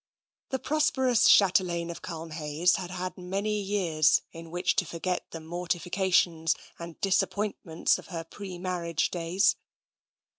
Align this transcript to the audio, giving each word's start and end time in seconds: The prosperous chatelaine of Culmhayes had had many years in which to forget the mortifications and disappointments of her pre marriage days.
The 0.49 0.57
prosperous 0.57 1.27
chatelaine 1.29 1.91
of 1.91 2.01
Culmhayes 2.01 2.77
had 2.77 2.89
had 2.89 3.19
many 3.19 3.61
years 3.61 4.23
in 4.31 4.49
which 4.49 4.75
to 4.77 4.85
forget 4.87 5.29
the 5.29 5.39
mortifications 5.39 6.55
and 6.79 6.99
disappointments 7.01 7.99
of 7.99 8.07
her 8.07 8.23
pre 8.23 8.57
marriage 8.57 9.11
days. 9.11 9.57